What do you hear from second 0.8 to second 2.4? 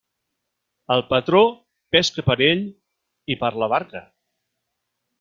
El patró pesca per